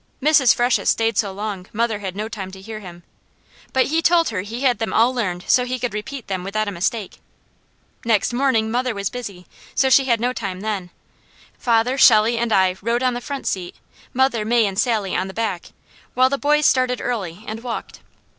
Mrs. 0.19 0.55
Freshett 0.55 0.87
stayed 0.87 1.15
so 1.15 1.31
long 1.31 1.67
mother 1.71 1.99
had 1.99 2.15
no 2.15 2.27
time 2.27 2.49
to 2.53 2.59
hear 2.59 2.79
him, 2.79 3.03
but 3.71 3.85
he 3.85 4.01
told 4.01 4.29
her 4.29 4.41
he 4.41 4.61
had 4.61 4.79
them 4.79 4.91
all 4.93 5.13
learned 5.13 5.43
so 5.45 5.63
he 5.63 5.77
could 5.77 5.93
repeat 5.93 6.25
them 6.25 6.43
without 6.43 6.67
a 6.67 6.71
mistake. 6.71 7.19
Next 8.03 8.33
morning 8.33 8.71
mother 8.71 8.95
was 8.95 9.11
busy, 9.11 9.45
so 9.75 9.91
she 9.91 10.05
had 10.05 10.19
no 10.19 10.33
time 10.33 10.61
then. 10.61 10.89
Father, 11.59 11.99
Shelley, 11.99 12.39
and 12.39 12.51
I 12.51 12.77
rode 12.81 13.03
on 13.03 13.13
the 13.13 13.21
front 13.21 13.45
seat, 13.45 13.75
mother, 14.11 14.43
May, 14.43 14.65
and 14.65 14.79
Sally 14.79 15.15
on 15.15 15.27
the 15.27 15.35
back, 15.35 15.71
while 16.15 16.31
the 16.31 16.37
boys 16.39 16.65
started 16.65 16.99
early 16.99 17.43
and 17.45 17.61
walked. 17.61 17.99